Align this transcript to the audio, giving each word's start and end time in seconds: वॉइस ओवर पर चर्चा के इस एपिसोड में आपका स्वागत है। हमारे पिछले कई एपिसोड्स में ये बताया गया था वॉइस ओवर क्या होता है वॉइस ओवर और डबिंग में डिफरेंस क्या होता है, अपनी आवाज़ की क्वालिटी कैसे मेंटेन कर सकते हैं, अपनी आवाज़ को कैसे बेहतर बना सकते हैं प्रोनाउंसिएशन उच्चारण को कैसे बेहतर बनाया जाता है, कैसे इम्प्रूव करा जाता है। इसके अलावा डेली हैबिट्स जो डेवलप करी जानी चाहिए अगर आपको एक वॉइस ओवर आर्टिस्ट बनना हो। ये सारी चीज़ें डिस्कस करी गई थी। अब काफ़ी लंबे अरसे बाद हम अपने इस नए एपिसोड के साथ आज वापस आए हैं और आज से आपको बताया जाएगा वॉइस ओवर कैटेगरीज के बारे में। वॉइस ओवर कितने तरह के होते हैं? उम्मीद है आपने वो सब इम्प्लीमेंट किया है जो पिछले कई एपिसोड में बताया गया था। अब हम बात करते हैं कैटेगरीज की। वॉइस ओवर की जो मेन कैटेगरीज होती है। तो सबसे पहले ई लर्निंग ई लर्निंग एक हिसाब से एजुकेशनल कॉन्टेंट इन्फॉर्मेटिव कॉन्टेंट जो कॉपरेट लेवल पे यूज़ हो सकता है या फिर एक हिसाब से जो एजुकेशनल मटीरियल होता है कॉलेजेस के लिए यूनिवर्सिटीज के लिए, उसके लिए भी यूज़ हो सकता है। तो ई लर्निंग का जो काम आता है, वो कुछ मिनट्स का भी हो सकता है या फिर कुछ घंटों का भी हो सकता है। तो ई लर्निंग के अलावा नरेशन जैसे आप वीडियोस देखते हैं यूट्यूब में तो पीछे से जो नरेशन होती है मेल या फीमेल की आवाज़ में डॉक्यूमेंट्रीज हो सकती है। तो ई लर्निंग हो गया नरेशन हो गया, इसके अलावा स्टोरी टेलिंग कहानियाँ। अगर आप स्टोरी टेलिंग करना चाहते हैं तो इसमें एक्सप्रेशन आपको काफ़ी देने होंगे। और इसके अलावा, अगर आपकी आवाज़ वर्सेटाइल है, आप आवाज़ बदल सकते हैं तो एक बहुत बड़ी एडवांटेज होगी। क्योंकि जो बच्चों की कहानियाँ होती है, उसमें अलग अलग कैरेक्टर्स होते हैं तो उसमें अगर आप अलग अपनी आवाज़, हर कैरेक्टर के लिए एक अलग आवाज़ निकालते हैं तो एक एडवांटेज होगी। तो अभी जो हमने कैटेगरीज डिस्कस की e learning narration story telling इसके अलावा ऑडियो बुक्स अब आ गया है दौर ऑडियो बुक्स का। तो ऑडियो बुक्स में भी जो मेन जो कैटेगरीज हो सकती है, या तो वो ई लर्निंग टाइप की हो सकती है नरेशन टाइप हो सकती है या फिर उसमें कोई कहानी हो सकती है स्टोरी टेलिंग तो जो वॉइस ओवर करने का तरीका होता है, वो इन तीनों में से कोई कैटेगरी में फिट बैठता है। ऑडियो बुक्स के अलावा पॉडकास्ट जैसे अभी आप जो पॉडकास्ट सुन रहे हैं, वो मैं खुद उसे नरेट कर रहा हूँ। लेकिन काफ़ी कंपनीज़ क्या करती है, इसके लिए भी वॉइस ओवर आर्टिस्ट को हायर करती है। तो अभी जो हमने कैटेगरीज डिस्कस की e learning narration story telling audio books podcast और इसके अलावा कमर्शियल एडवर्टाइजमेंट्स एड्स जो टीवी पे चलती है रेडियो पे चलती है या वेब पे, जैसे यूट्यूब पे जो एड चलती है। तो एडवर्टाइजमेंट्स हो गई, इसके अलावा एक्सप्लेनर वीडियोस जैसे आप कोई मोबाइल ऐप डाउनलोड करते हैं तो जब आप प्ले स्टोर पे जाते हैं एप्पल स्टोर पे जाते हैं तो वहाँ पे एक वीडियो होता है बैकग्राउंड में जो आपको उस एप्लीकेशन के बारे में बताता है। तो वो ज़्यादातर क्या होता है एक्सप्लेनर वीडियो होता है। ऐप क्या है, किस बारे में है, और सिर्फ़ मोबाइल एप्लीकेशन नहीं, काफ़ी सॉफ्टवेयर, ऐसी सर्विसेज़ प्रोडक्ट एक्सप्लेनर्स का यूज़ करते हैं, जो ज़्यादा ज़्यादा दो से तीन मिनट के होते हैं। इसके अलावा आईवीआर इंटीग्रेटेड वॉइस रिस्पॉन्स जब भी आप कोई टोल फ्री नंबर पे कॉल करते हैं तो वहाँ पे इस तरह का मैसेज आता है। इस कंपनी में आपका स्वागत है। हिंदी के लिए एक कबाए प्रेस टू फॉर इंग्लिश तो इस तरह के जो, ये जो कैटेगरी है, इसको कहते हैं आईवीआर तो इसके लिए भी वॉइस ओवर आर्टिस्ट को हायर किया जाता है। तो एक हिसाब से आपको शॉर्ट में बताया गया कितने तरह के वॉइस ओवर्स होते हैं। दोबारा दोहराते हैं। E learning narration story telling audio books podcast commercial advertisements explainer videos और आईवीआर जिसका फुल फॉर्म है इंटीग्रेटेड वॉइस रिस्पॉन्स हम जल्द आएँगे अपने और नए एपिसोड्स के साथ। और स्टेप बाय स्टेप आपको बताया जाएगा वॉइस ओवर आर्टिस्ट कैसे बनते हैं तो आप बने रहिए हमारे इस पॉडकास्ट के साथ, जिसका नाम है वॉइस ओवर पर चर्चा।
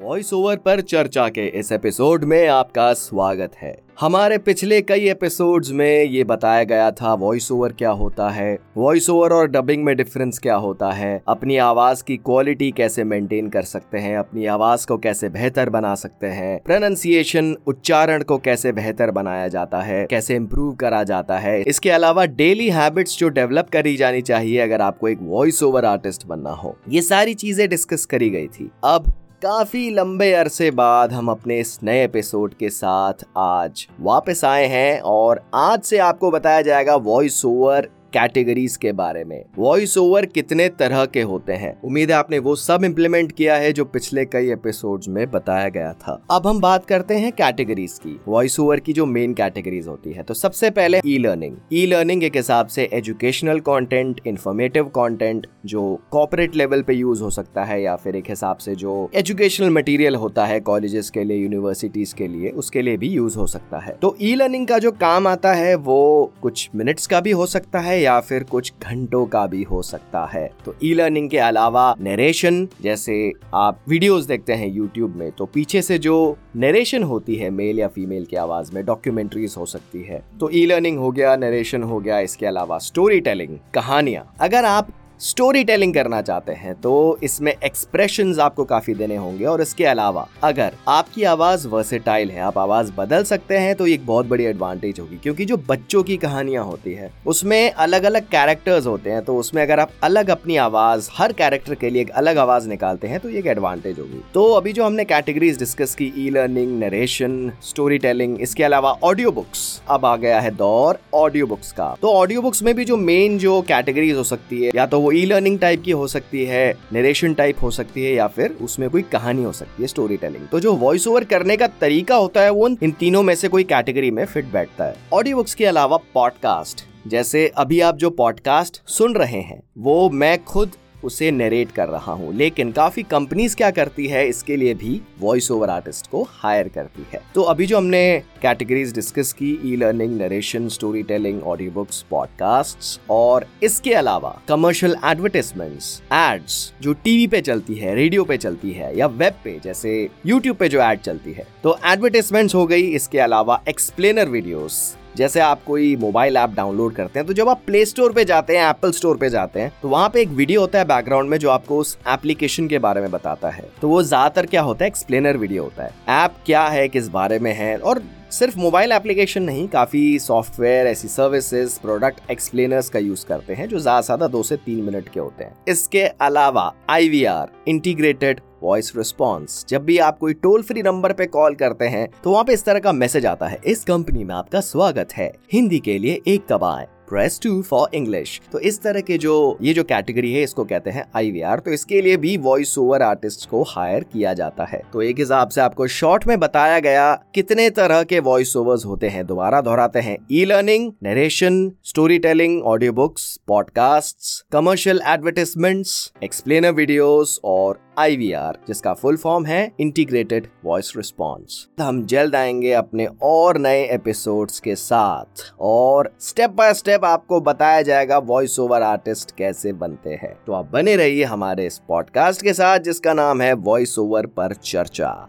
वॉइस 0.00 0.32
ओवर 0.32 0.56
पर 0.56 0.80
चर्चा 0.80 1.28
के 1.28 1.44
इस 1.58 1.70
एपिसोड 1.72 2.22
में 2.24 2.46
आपका 2.48 2.92
स्वागत 2.92 3.56
है। 3.62 3.74
हमारे 4.00 4.38
पिछले 4.38 4.80
कई 4.82 5.08
एपिसोड्स 5.08 5.70
में 5.70 6.04
ये 6.04 6.22
बताया 6.24 6.62
गया 6.64 6.90
था 6.90 7.12
वॉइस 7.14 7.50
ओवर 7.52 7.72
क्या 7.72 7.90
होता 7.90 8.28
है 8.30 8.56
वॉइस 8.76 9.10
ओवर 9.10 9.32
और 9.32 9.48
डबिंग 9.48 9.84
में 9.84 9.94
डिफरेंस 9.96 10.38
क्या 10.38 10.54
होता 10.54 10.90
है, 10.90 11.22
अपनी 11.28 11.56
आवाज़ 11.56 12.02
की 12.04 12.16
क्वालिटी 12.16 12.70
कैसे 12.70 13.04
मेंटेन 13.04 13.48
कर 13.48 13.62
सकते 13.62 13.98
हैं, 13.98 14.16
अपनी 14.18 14.46
आवाज़ 14.46 14.86
को 14.86 14.98
कैसे 14.98 15.28
बेहतर 15.28 15.70
बना 15.70 15.94
सकते 15.94 16.26
हैं 16.26 16.58
प्रोनाउंसिएशन 16.64 17.54
उच्चारण 17.66 18.22
को 18.22 18.38
कैसे 18.38 18.72
बेहतर 18.72 19.10
बनाया 19.10 19.48
जाता 19.48 19.82
है, 19.82 20.04
कैसे 20.06 20.36
इम्प्रूव 20.36 20.74
करा 20.74 21.02
जाता 21.04 21.38
है। 21.38 21.60
इसके 21.62 21.90
अलावा 21.90 22.26
डेली 22.26 22.70
हैबिट्स 22.70 23.18
जो 23.18 23.28
डेवलप 23.28 23.70
करी 23.72 23.96
जानी 23.96 24.22
चाहिए 24.22 24.58
अगर 24.58 24.80
आपको 24.80 25.08
एक 25.08 25.18
वॉइस 25.22 25.62
ओवर 25.62 25.84
आर्टिस्ट 25.84 26.26
बनना 26.26 26.50
हो। 26.52 26.76
ये 26.88 27.02
सारी 27.02 27.34
चीज़ें 27.34 27.68
डिस्कस 27.68 28.04
करी 28.04 28.30
गई 28.30 28.46
थी। 28.48 28.70
अब 28.84 29.12
काफ़ी 29.42 29.88
लंबे 29.90 30.32
अरसे 30.32 30.70
बाद 30.70 31.12
हम 31.12 31.28
अपने 31.28 31.58
इस 31.60 31.78
नए 31.82 32.02
एपिसोड 32.04 32.54
के 32.54 32.68
साथ 32.70 33.24
आज 33.36 33.86
वापस 34.00 34.44
आए 34.44 34.66
हैं 34.66 35.00
और 35.00 35.40
आज 35.54 35.82
से 35.82 35.98
आपको 35.98 36.30
बताया 36.30 36.62
जाएगा 36.62 36.96
वॉइस 36.96 37.44
ओवर 37.44 37.88
कैटेगरीज 38.12 38.76
के 38.76 38.92
बारे 38.92 39.24
में। 39.24 39.44
वॉइस 39.58 39.96
ओवर 39.98 40.26
कितने 40.26 40.68
तरह 40.68 41.04
के 41.04 41.22
होते 41.22 41.52
हैं? 41.52 41.80
उम्मीद 41.82 42.10
है 42.10 42.16
आपने 42.16 42.38
वो 42.38 42.54
सब 42.56 42.84
इम्प्लीमेंट 42.84 43.32
किया 43.32 43.56
है 43.56 43.72
जो 43.72 43.84
पिछले 43.84 44.24
कई 44.24 44.50
एपिसोड 44.50 45.02
में 45.08 45.30
बताया 45.30 45.68
गया 45.68 45.92
था। 45.92 46.22
अब 46.30 46.46
हम 46.46 46.60
बात 46.60 46.84
करते 46.84 47.14
हैं 47.14 47.32
कैटेगरीज 47.32 47.92
की। 47.92 48.20
वॉइस 48.28 48.58
ओवर 48.60 48.80
की 48.80 48.92
जो 48.92 49.06
मेन 49.06 49.34
कैटेगरीज 49.34 49.88
होती 49.88 50.12
है। 50.12 50.22
तो 50.22 50.34
सबसे 50.34 50.70
पहले 50.70 51.00
ई 51.06 51.18
लर्निंग 51.18 51.56
ई 51.72 51.86
लर्निंग 51.86 52.24
एक 52.24 52.36
हिसाब 52.36 52.66
से 52.66 52.88
एजुकेशनल 52.92 53.60
कॉन्टेंट 53.60 54.20
इन्फॉर्मेटिव 54.26 54.84
कॉन्टेंट 54.84 55.46
जो 55.66 55.98
कॉपरेट 56.10 56.56
लेवल 56.56 56.82
पे 56.82 56.94
यूज़ 56.94 57.22
हो 57.22 57.30
सकता 57.30 57.64
है 57.64 57.82
या 57.82 57.96
फिर 57.96 58.16
एक 58.16 58.24
हिसाब 58.28 58.56
से 58.56 58.74
जो 58.74 59.10
एजुकेशनल 59.14 59.70
मटीरियल 59.70 60.14
होता 60.14 60.46
है 60.46 60.60
कॉलेजेस 60.60 61.10
के 61.10 61.24
लिए 61.24 61.36
यूनिवर्सिटीज 61.36 62.12
के 62.12 62.28
लिए, 62.28 62.48
उसके 62.48 62.82
लिए 62.82 62.96
भी 62.96 63.08
यूज़ 63.08 63.38
हो 63.38 63.46
सकता 63.46 63.78
है। 63.78 63.96
तो 64.02 64.16
ई 64.22 64.34
लर्निंग 64.34 64.66
का 64.66 64.78
जो 64.78 64.92
काम 64.92 65.26
आता 65.26 65.52
है, 65.52 65.74
वो 65.74 66.32
कुछ 66.42 66.70
मिनट्स 66.74 67.06
का 67.06 67.20
भी 67.20 67.30
हो 67.30 67.46
सकता 67.46 67.78
है 67.78 67.99
या 68.00 68.18
फिर 68.20 68.44
कुछ 68.44 68.72
घंटों 68.82 69.24
का 69.26 69.46
भी 69.46 69.62
हो 69.62 69.82
सकता 69.82 70.24
है। 70.26 70.48
तो 70.64 70.74
ई 70.84 70.92
लर्निंग 70.94 71.28
के 71.30 71.38
अलावा 71.38 71.94
नरेशन 72.00 72.66
जैसे 72.82 73.32
आप 73.54 73.80
वीडियोस 73.88 74.24
देखते 74.24 74.52
हैं 74.52 74.68
यूट्यूब 74.68 75.16
में 75.16 75.30
तो 75.32 75.46
पीछे 75.46 75.82
से 75.82 75.98
जो 75.98 76.36
नरेशन 76.56 77.02
होती 77.02 77.36
है 77.36 77.50
मेल 77.50 77.78
या 77.78 77.88
फीमेल 77.88 78.24
की 78.24 78.36
आवाज़ 78.36 78.72
में 78.74 78.84
डॉक्यूमेंट्रीज 78.84 79.54
हो 79.58 79.66
सकती 79.66 80.02
है। 80.02 80.22
तो 80.40 80.50
ई 80.50 80.64
लर्निंग 80.66 80.98
हो 80.98 81.10
गया 81.10 81.36
नरेशन 81.36 81.82
हो 81.82 82.00
गया, 82.00 82.18
इसके 82.20 82.46
अलावा 82.46 82.78
स्टोरी 82.80 83.20
टेलिंग 83.20 83.58
कहानियाँ। 83.74 84.24
अगर 84.40 84.64
आप 84.64 84.88
स्टोरी 85.20 85.62
टेलिंग 85.64 85.92
करना 85.94 86.20
चाहते 86.22 86.52
हैं 86.52 86.74
तो 86.74 87.18
इसमें 87.22 87.52
एक्सप्रेशन 87.54 88.32
आपको 88.40 88.64
काफ़ी 88.64 88.92
देने 88.94 89.16
होंगे। 89.16 89.44
और 89.44 89.60
इसके 89.60 89.84
अलावा, 89.84 90.26
अगर 90.44 90.74
आपकी 90.88 91.24
आवाज़ 91.24 91.66
वर्सेटाइल 91.68 92.30
है, 92.30 92.40
आप 92.40 92.58
आवाज़ 92.58 92.92
बदल 92.92 93.24
सकते 93.24 93.58
हैं 93.58 93.74
तो 93.74 93.86
एक 93.86 94.06
बहुत 94.06 94.26
बड़ी 94.26 94.44
एडवांटेज 94.44 95.00
होगी। 95.00 95.16
क्योंकि 95.16 95.44
जो 95.44 95.56
बच्चों 95.68 96.02
की 96.02 96.16
कहानियाँ 96.16 96.64
होती 96.64 96.92
है, 96.92 97.10
उसमें 97.26 97.70
अलग 97.70 98.04
अलग 98.04 98.28
कैरेक्टर्स 98.28 98.86
होते 98.86 99.10
हैं 99.10 99.22
तो 99.24 99.36
उसमें 99.36 99.62
अगर 99.62 99.80
आप 99.80 99.90
अलग 100.02 100.30
अपनी 100.30 100.56
आवाज़, 100.58 101.08
हर 101.12 101.32
कैरेक्टर 101.32 101.74
के 101.74 101.90
लिए 101.90 102.02
एक 102.02 102.10
अलग 102.12 102.38
आवाज़ 102.38 102.68
निकालते 102.68 103.08
हैं 103.08 103.20
तो 103.20 103.28
एक 103.30 103.46
एडवांटेज 103.46 103.98
होगी। 103.98 104.22
तो 104.34 104.46
अभी 104.52 104.72
जो 104.72 104.84
हमने 104.84 105.04
कैटेगरीज 105.04 105.58
डिस्कस 105.58 105.94
की 105.94 106.12
e 106.16 106.28
learning 106.30 106.78
narration 106.78 107.52
story 107.62 107.98
telling 107.98 108.40
इसके 108.40 108.64
अलावा 108.64 108.96
ऑडियो 109.04 109.32
बुक्स 109.32 109.80
अब 109.90 110.06
आ 110.06 110.16
गया 110.16 110.40
है 110.40 110.54
दौर 110.56 111.00
ऑडियो 111.14 111.46
बुक्स 111.46 111.72
का। 111.72 111.94
तो 112.02 112.14
ऑडियो 112.14 112.42
बुक्स 112.42 112.62
में 112.62 112.74
भी 112.74 112.84
जो 112.84 112.96
मेन 112.96 113.38
जो 113.38 113.60
कैटेगरीज 113.68 114.16
हो 114.16 114.24
सकती 114.24 114.64
है, 114.64 114.72
या 114.74 114.86
तो 114.86 115.00
वो 115.00 115.08
ई 115.12 115.24
लर्निंग 115.24 115.58
टाइप 115.58 115.82
की 115.82 115.90
हो 115.90 116.06
सकती 116.06 116.44
है 116.44 116.74
नरेशन 116.92 117.34
टाइप 117.34 117.62
हो 117.62 117.70
सकती 117.70 118.04
है 118.04 118.14
या 118.14 118.26
फिर 118.26 118.56
उसमें 118.62 118.88
कोई 118.90 119.02
कहानी 119.02 119.42
हो 119.42 119.52
सकती 119.52 119.82
है 119.82 119.88
स्टोरी 119.88 120.16
टेलिंग 120.16 120.46
तो 120.48 120.60
जो 120.60 120.74
वॉइस 120.74 121.06
ओवर 121.08 121.24
करने 121.24 121.56
का 121.56 121.66
तरीका 121.80 122.16
होता 122.16 122.40
है, 122.40 122.50
वो 122.50 122.68
इन 122.68 122.90
तीनों 122.90 123.22
में 123.22 123.34
से 123.34 123.48
कोई 123.48 123.64
कैटेगरी 123.64 124.10
में 124.10 124.24
फिट 124.24 124.52
बैठता 124.52 124.84
है। 124.84 124.96
ऑडियो 125.12 125.36
बुक्स 125.36 125.54
के 125.54 125.66
अलावा 125.66 125.96
पॉडकास्ट 126.14 126.84
जैसे 127.06 127.46
अभी 127.56 127.80
आप 127.80 127.96
जो 127.96 128.10
पॉडकास्ट 128.10 128.80
सुन 128.86 129.14
रहे 129.14 129.40
हैं, 129.40 129.62
वो 129.78 130.10
मैं 130.10 130.42
खुद 130.44 130.72
उसे 131.04 131.30
नरेट 131.30 131.70
कर 131.72 131.88
रहा 131.88 132.12
हूँ। 132.12 132.32
लेकिन 132.34 132.72
काफ़ी 132.72 133.02
कंपनीज़ 133.02 133.56
क्या 133.56 133.70
करती 133.70 134.06
है, 134.06 134.26
इसके 134.28 134.56
लिए 134.56 134.74
भी 134.74 135.00
वॉइस 135.20 135.50
ओवर 135.50 135.70
आर्टिस्ट 135.70 136.10
को 136.10 136.22
हायर 136.32 136.68
करती 136.68 137.06
है। 137.12 137.20
तो 137.34 137.42
अभी 137.42 137.66
जो 137.66 137.76
हमने 137.76 138.22
कैटेगरीज 138.42 138.94
डिस्कस 138.94 139.32
की 139.32 139.50
e 139.64 139.76
learning 139.76 140.16
narration 140.20 140.68
story 140.68 141.02
telling 141.02 141.42
audio 141.42 141.70
books 141.70 142.02
podcast 142.10 143.00
और 143.10 143.46
इसके 143.62 143.94
अलावा 143.94 144.36
कमर्शियल 144.48 144.96
एडवर्टाइजमेंट्स 145.04 146.00
एड्स 146.12 146.72
जो 146.82 146.92
टीवी 146.94 147.26
पे 147.26 147.40
चलती 147.40 147.74
है 147.74 147.94
रेडियो 147.94 148.24
पे 148.24 148.36
चलती 148.36 148.70
है 148.70 148.96
या 148.98 149.06
वेब 149.06 149.34
पे, 149.44 149.58
जैसे 149.64 150.08
यूट्यूब 150.26 150.56
पे 150.56 150.68
जो 150.68 150.82
एड 150.82 151.00
चलती 151.00 151.32
है। 151.32 151.46
तो 151.62 151.78
एडवर्टाइजमेंट्स 151.86 152.54
हो 152.54 152.66
गई, 152.66 152.82
इसके 152.82 153.18
अलावा 153.18 153.62
एक्सप्लेनर 153.68 154.28
वीडियोस 154.28 154.96
जैसे 155.16 155.40
आप 155.40 155.64
कोई 155.64 155.94
मोबाइल 155.96 156.36
ऐप 156.36 156.50
डाउनलोड 156.50 156.94
करते 156.94 157.18
हैं 157.18 157.26
तो 157.26 157.32
जब 157.32 157.48
आप 157.48 157.62
प्ले 157.66 157.84
स्टोर 157.86 158.12
पे 158.12 158.24
जाते 158.24 158.56
हैं 158.56 158.68
एप्पल 158.70 158.92
स्टोर 158.92 159.16
पे 159.16 159.30
जाते 159.30 159.60
हैं 159.60 159.72
तो 159.82 159.88
वहाँ 159.88 160.08
पे 160.08 160.20
एक 160.22 160.28
वीडियो 160.30 160.60
होता 160.60 160.78
है 160.78 160.84
बैकग्राउंड 160.84 161.30
में 161.30 161.38
जो 161.38 161.50
आपको 161.50 161.78
उस 161.78 161.96
एप्लीकेशन 162.08 162.68
के 162.68 162.78
बारे 162.78 163.00
में 163.00 163.10
बताता 163.10 163.50
है। 163.50 163.64
तो 163.80 163.88
वो 163.88 164.02
ज़्यादातर 164.02 164.46
क्या 164.46 164.62
होता 164.62 164.84
है 164.84 164.88
एक्सप्लेनर 164.88 165.36
वीडियो 165.36 165.62
होता 165.62 165.84
है। 165.84 166.24
ऐप 166.24 166.34
क्या 166.46 166.62
है, 166.64 166.88
किस 166.88 167.08
बारे 167.08 167.38
में 167.38 167.52
है, 167.54 167.76
और 167.78 168.02
सिर्फ़ 168.30 168.58
मोबाइल 168.58 168.92
एप्लीकेशन 168.92 169.42
नहीं, 169.42 169.66
काफ़ी 169.68 170.18
सॉफ्टवेयर, 170.18 170.86
ऐसी 170.86 171.08
सर्विसेज़ 171.08 171.78
प्रोडक्ट 171.80 172.30
एक्सप्लेनर्स 172.30 172.88
का 172.88 172.98
यूज़ 172.98 173.24
करते 173.26 173.54
हैं, 173.54 173.68
जो 173.68 173.78
ज़्यादा 173.78 174.00
ज़्यादा 174.00 174.26
दो 174.28 174.42
से 174.42 174.56
तीन 174.56 174.84
मिनट 174.84 175.08
के 175.08 175.20
होते 175.20 175.44
हैं। 175.44 175.54
इसके 175.68 176.02
अलावा 176.20 176.72
आईवीआर 176.90 177.50
इंटीग्रेटेड 177.68 178.40
वॉइस 178.62 178.92
रिस्पॉन्स 178.96 179.64
जब 179.68 179.84
भी 179.84 179.98
आप 179.98 180.18
कोई 180.18 180.34
टोल 180.36 180.62
फ्री 180.62 180.82
नंबर 180.82 181.12
पे 181.12 181.26
कॉल 181.28 181.54
करते 181.54 181.84
हैं 181.84 182.08
तो 182.24 182.30
वहाँ 182.30 182.44
पे 182.44 182.52
इस 182.52 182.64
तरह 182.64 182.78
का 182.78 182.92
मैसेज 182.92 183.26
आता 183.26 183.46
है। 183.48 183.60
इस 183.64 183.84
कंपनी 183.84 184.24
में 184.24 184.34
आपका 184.34 184.60
स्वागत 184.60 185.12
है। 185.12 185.32
हिंदी 185.52 185.78
के 185.78 185.98
लिए 185.98 186.20
एक 186.28 186.46
कबाए 186.50 186.86
प्रेस 187.10 187.38
टू 187.42 187.60
फॉर 187.62 187.94
इंग्लिश 187.94 188.40
तो 188.52 188.58
इस 188.60 188.80
तरह 188.82 189.00
के 189.00 189.18
जो, 189.18 189.58
ये 189.62 189.74
जो 189.74 189.84
कैटेगरी 189.84 190.32
है, 190.32 190.42
इसको 190.42 190.64
कहते 190.64 190.90
हैं 190.90 191.04
आईवीआर 191.16 191.58
तो 191.58 191.70
इसके 191.70 192.00
लिए 192.00 192.16
भी 192.16 192.36
वॉइस 192.36 192.76
ओवर 192.78 193.02
आर्टिस्ट 193.02 193.48
को 193.50 193.62
हायर 193.68 194.04
किया 194.12 194.34
जाता 194.34 194.64
है। 194.64 194.82
तो 194.92 195.02
एक 195.02 195.18
हिसाब 195.18 195.48
से 195.48 195.60
आपको 195.60 195.86
शॉर्ट 195.88 196.26
में 196.26 196.38
बताया 196.40 196.78
गया 196.80 197.12
कितने 197.34 197.68
तरह 197.70 198.02
के 198.02 198.20
वॉइस 198.20 198.56
ओवर्स 198.56 198.84
होते 198.86 199.08
हैं। 199.08 199.26
दोबारा 199.26 199.60
दोहराते 199.60 199.98
हैं। 199.98 200.16
E 200.32 200.44
learning 200.44 200.92
narration 201.02 201.70
story 201.84 202.18
telling 202.18 202.62
audio 202.64 202.92
books 202.92 203.36
podcast 203.46 204.44
commercial 204.52 205.00
advertisements 205.08 206.12
explainer 206.24 206.72
videos 206.72 207.38
और 207.44 207.80
आईवीआर 207.98 208.58
जिसका 208.68 208.92
फुल 208.94 209.16
फॉर्म 209.16 209.46
है 209.46 209.60
इंटीग्रेटेड 209.80 210.46
वॉइस 210.64 210.92
रिस्पॉन्स 210.96 211.66
हम 211.80 212.04
जल्द 212.06 212.34
आएँगे 212.34 212.72
अपने 212.72 213.06
और 213.22 213.58
नए 213.58 213.82
एपिसोड्स 213.94 214.60
के 214.60 214.74
साथ। 214.74 215.42
और 215.60 216.10
स्टेप 216.20 216.50
बाय 216.50 216.74
स्टेप 216.74 216.99
आपको 217.04 217.40
बताया 217.40 217.82
जाएगा 217.82 218.18
वॉइस 218.18 218.58
ओवर 218.58 218.82
आर्टिस्ट 218.82 219.36
कैसे 219.36 219.72
बनते 219.72 220.10
हैं 220.10 220.36
तो 220.46 220.52
आप 220.52 220.70
बने 220.72 220.96
रहिए 220.96 221.24
हमारे 221.24 221.66
इस 221.66 221.80
पॉडकास्ट 221.88 222.42
के 222.42 222.52
साथ, 222.52 222.78
जिसका 222.78 223.12
नाम 223.14 223.40
है 223.40 223.52
वॉइस 223.52 223.98
ओवर 223.98 224.26
पर 224.26 224.54
चर्चा। 224.54 225.28